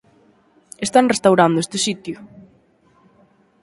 [0.85, 2.17] Están restaurando este sitio.